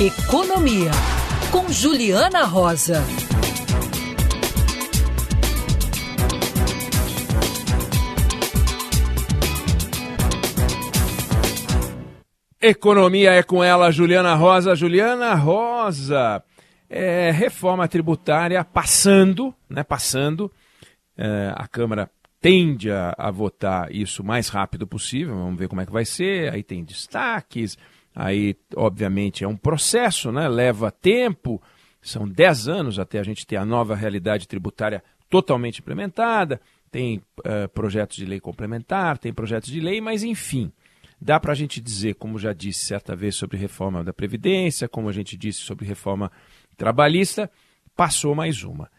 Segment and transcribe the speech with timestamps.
[0.00, 0.90] Economia
[1.52, 3.00] com Juliana Rosa.
[12.60, 14.74] Economia é com ela, Juliana Rosa.
[14.74, 16.42] Juliana Rosa,
[16.90, 19.84] é, reforma tributária passando, né?
[19.84, 20.50] Passando.
[21.16, 25.36] É, a Câmara tende a, a, votar isso o mais rápido possível.
[25.36, 26.52] Vamos ver como é que vai ser.
[26.52, 27.78] Aí tem destaques.
[28.14, 30.48] Aí, obviamente, é um processo, né?
[30.48, 31.60] Leva tempo.
[32.00, 36.60] São 10 anos até a gente ter a nova realidade tributária totalmente implementada.
[36.90, 40.70] Tem uh, projetos de lei complementar, tem projetos de lei, mas enfim.
[41.20, 45.08] Dá para a gente dizer, como já disse certa vez sobre reforma da Previdência, como
[45.08, 46.30] a gente disse sobre reforma
[46.76, 47.50] trabalhista,
[47.96, 48.90] passou mais uma.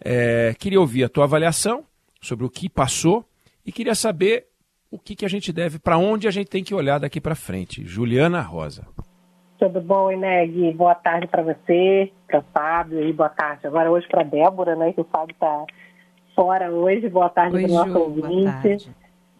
[0.00, 1.84] É, queria ouvir a tua avaliação
[2.20, 3.28] sobre o que passou
[3.64, 4.46] e queria saber
[4.90, 7.34] o que, que a gente deve, para onde a gente tem que olhar daqui para
[7.34, 7.84] frente.
[7.84, 8.86] Juliana Rosa.
[9.58, 10.72] Tudo bom, Ineg?
[10.74, 14.92] Boa tarde para você, para o Fábio e boa tarde agora hoje para Débora, né?
[14.92, 15.64] Que o Fábio está
[16.34, 17.08] fora hoje.
[17.08, 18.90] Boa tarde para o nosso ouvinte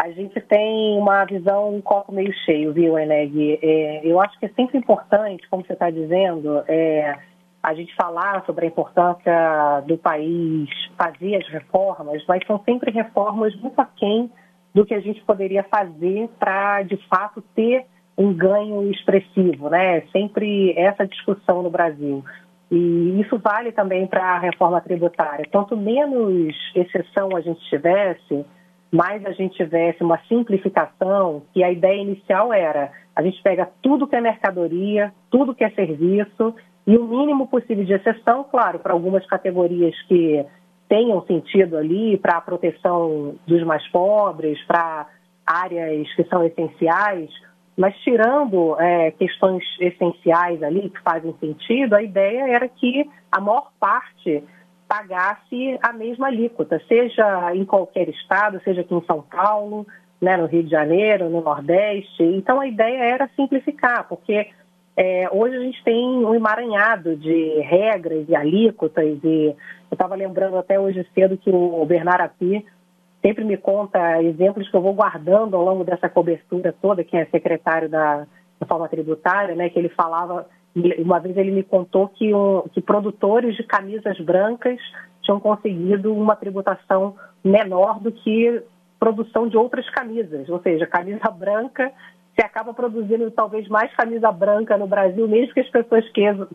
[0.00, 3.58] a gente tem uma visão um copo meio cheio, viu, Eneg?
[3.62, 7.18] É, eu acho que é sempre importante, como você está dizendo, é,
[7.62, 13.54] a gente falar sobre a importância do país fazer as reformas, mas são sempre reformas
[13.56, 14.30] muito aquém
[14.74, 17.84] do que a gente poderia fazer para, de fato, ter
[18.16, 20.02] um ganho expressivo, né?
[20.12, 22.24] Sempre essa discussão no Brasil.
[22.70, 25.46] E isso vale também para a reforma tributária.
[25.50, 28.44] Quanto menos exceção a gente tivesse,
[28.92, 34.06] mais a gente tivesse uma simplificação, que a ideia inicial era a gente pega tudo
[34.06, 36.54] que é mercadoria, tudo que é serviço,
[36.86, 40.44] e o mínimo possível de exceção, claro, para algumas categorias que
[40.90, 45.06] tenham sentido ali, para a proteção dos mais pobres, para
[45.46, 47.30] áreas que são essenciais,
[47.76, 53.70] mas tirando é, questões essenciais ali que fazem sentido, a ideia era que a maior
[53.78, 54.42] parte
[54.88, 59.86] pagasse a mesma alíquota, seja em qualquer estado, seja aqui em São Paulo,
[60.20, 62.24] né, no Rio de Janeiro, no Nordeste.
[62.24, 64.48] Então a ideia era simplificar, porque
[65.02, 69.56] é, hoje a gente tem um emaranhado de regras e alíquotas, e eu
[69.90, 72.66] estava lembrando até hoje cedo que o Bernardo Api
[73.22, 77.24] sempre me conta exemplos que eu vou guardando ao longo dessa cobertura toda, que é
[77.24, 78.26] secretário da
[78.60, 80.46] reforma tributária, né, que ele falava
[80.98, 84.78] uma vez ele me contou que, um, que produtores de camisas brancas
[85.22, 88.62] tinham conseguido uma tributação menor do que
[88.98, 90.46] produção de outras camisas.
[90.50, 91.90] Ou seja, camisa branca
[92.40, 96.02] se acaba produzindo talvez mais camisa branca no Brasil, mesmo que as pessoas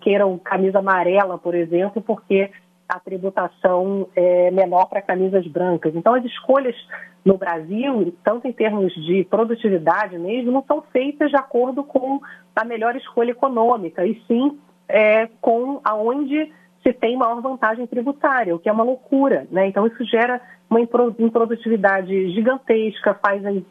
[0.01, 2.49] queiram camisa amarela, por exemplo, porque
[2.89, 5.95] a tributação é menor para camisas brancas.
[5.95, 6.75] Então, as escolhas
[7.23, 12.19] no Brasil, tanto em termos de produtividade mesmo, não são feitas de acordo com
[12.55, 14.57] a melhor escolha econômica, e sim
[14.89, 19.45] é, com aonde se tem maior vantagem tributária, o que é uma loucura.
[19.51, 19.67] Né?
[19.67, 23.63] Então, isso gera uma improdutividade gigantesca, faz em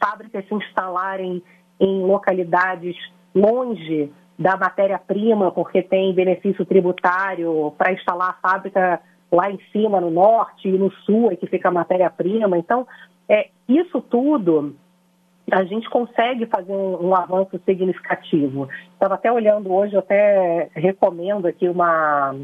[0.00, 1.42] fábricas se instalarem
[1.80, 2.96] em localidades
[3.34, 9.00] longe da matéria-prima, porque tem benefício tributário para instalar a fábrica
[9.30, 12.56] lá em cima, no norte e no sul, é que fica a matéria-prima.
[12.56, 12.86] Então,
[13.28, 14.76] é, isso tudo
[15.50, 18.68] a gente consegue fazer um, um avanço significativo.
[18.92, 22.34] Estava até olhando hoje, eu até recomendo aqui uma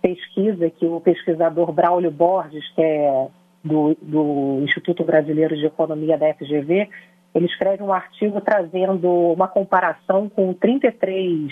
[0.00, 3.28] pesquisa que o pesquisador Braulio Borges, que é
[3.64, 6.88] do, do Instituto Brasileiro de Economia da FGV,
[7.34, 11.50] ele escreve um artigo trazendo uma comparação com 33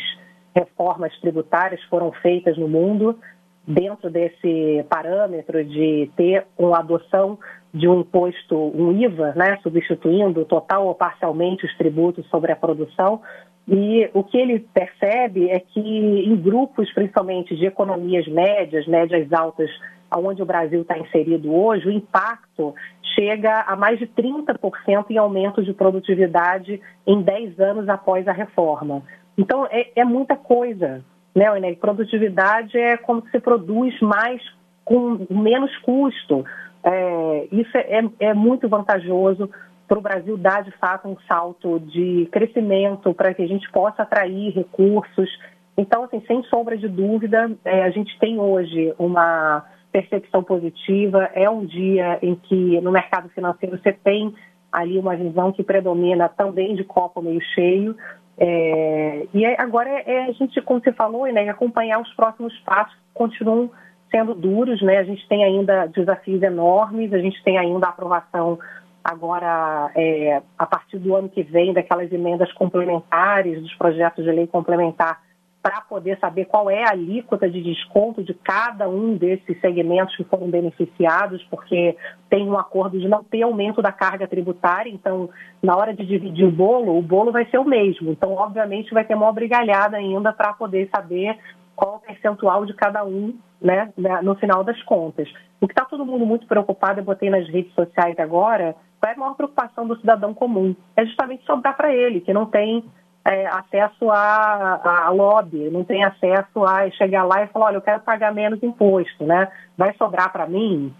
[0.54, 3.18] reformas tributárias que foram feitas no mundo,
[3.66, 7.38] dentro desse parâmetro de ter uma adoção
[7.72, 13.20] de um imposto, um IVA, né, substituindo total ou parcialmente os tributos sobre a produção.
[13.68, 19.70] E o que ele percebe é que em grupos, principalmente de economias médias, médias altas,
[20.16, 22.74] onde o Brasil está inserido hoje, o impacto
[23.14, 29.02] chega a mais de 30% em aumento de produtividade em 10 anos após a reforma.
[29.38, 31.04] Então, é, é muita coisa.
[31.34, 31.78] Né, Inês?
[31.78, 34.42] Produtividade é como se produz mais
[34.84, 36.44] com menos custo.
[36.84, 39.48] É, isso é, é, muito vantajoso
[39.92, 44.04] para o Brasil dar, de fato, um salto de crescimento, para que a gente possa
[44.04, 45.28] atrair recursos.
[45.76, 51.28] Então, assim, sem sombra de dúvida, é, a gente tem hoje uma percepção positiva.
[51.34, 54.34] É um dia em que no mercado financeiro você tem
[54.72, 57.94] ali uma visão que predomina também de copo meio cheio.
[58.38, 62.94] É, e agora é, é, a gente, como você falou, né, acompanhar os próximos passos
[62.94, 63.70] que continuam
[64.10, 64.98] sendo duros, né?
[64.98, 68.58] A gente tem ainda desafios enormes, a gente tem ainda a aprovação
[69.04, 74.46] agora, é, a partir do ano que vem, daquelas emendas complementares, dos projetos de lei
[74.46, 75.20] complementar
[75.62, 80.24] para poder saber qual é a alíquota de desconto de cada um desses segmentos que
[80.24, 81.96] foram beneficiados, porque
[82.28, 85.30] tem um acordo de não ter aumento da carga tributária, então,
[85.62, 88.10] na hora de dividir o bolo, o bolo vai ser o mesmo.
[88.10, 91.38] Então, obviamente, vai ter uma obrigalhada ainda para poder saber
[91.76, 95.28] qual o percentual de cada um, né, no final das contas.
[95.60, 99.16] O que está todo mundo muito preocupado, eu botei nas redes sociais agora, qual é
[99.16, 100.76] a maior preocupação do cidadão comum?
[100.96, 102.84] É justamente sobrar para ele, que não tem
[103.24, 107.82] é, acesso a, a, lobby, não tem acesso a chegar lá e falar, olha, eu
[107.82, 109.50] quero pagar menos imposto, né?
[109.76, 110.94] Vai sobrar para mim?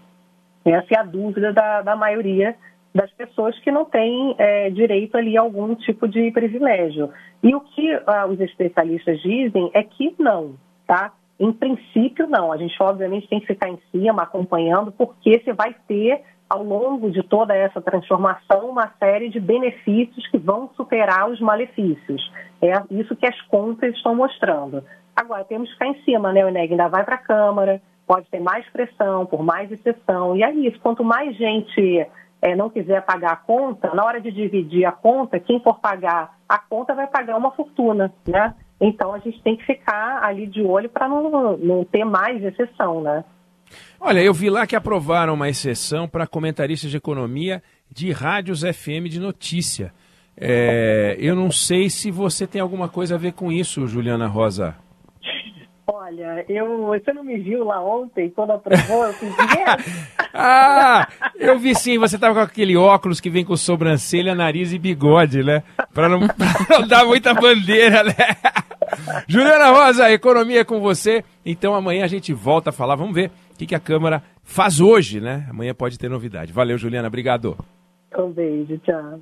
[0.65, 2.57] Essa é a dúvida da, da maioria
[2.93, 7.09] das pessoas que não têm é, direito ali a algum tipo de privilégio.
[7.41, 10.55] E o que ah, os especialistas dizem é que não,
[10.85, 11.13] tá?
[11.39, 12.51] Em princípio, não.
[12.51, 16.21] A gente, obviamente, tem que ficar em cima, acompanhando, porque você vai ter
[16.53, 22.31] ao longo de toda essa transformação, uma série de benefícios que vão superar os malefícios.
[22.61, 24.83] É isso que as contas estão mostrando.
[25.15, 26.45] Agora, temos que ficar em cima, né?
[26.45, 30.35] O INEG ainda vai para a Câmara, pode ter mais pressão, por mais exceção.
[30.35, 32.07] E é isso, quanto mais gente
[32.39, 36.35] é, não quiser pagar a conta, na hora de dividir a conta, quem for pagar
[36.47, 38.53] a conta vai pagar uma fortuna, né?
[38.79, 43.01] Então, a gente tem que ficar ali de olho para não, não ter mais exceção,
[43.01, 43.23] né?
[43.99, 49.07] Olha, eu vi lá que aprovaram uma exceção para comentaristas de economia de rádios FM
[49.09, 49.93] de notícia.
[50.35, 54.75] É, eu não sei se você tem alguma coisa a ver com isso, Juliana Rosa.
[55.85, 59.33] Olha, eu, você não me viu lá ontem, quando aprovou, eu fiz
[60.33, 64.79] Ah, eu vi sim, você estava com aquele óculos que vem com sobrancelha, nariz e
[64.79, 65.61] bigode, né?
[65.93, 66.19] Para não,
[66.69, 68.15] não dar muita bandeira, né?
[69.27, 71.23] Juliana Rosa, economia é com você.
[71.45, 74.79] Então amanhã a gente volta a falar, vamos ver o que, que a Câmara faz
[74.81, 75.47] hoje, né?
[75.49, 76.51] Amanhã pode ter novidade.
[76.51, 77.57] Valeu, Juliana, obrigado.
[78.17, 79.19] Um beijo, tchau.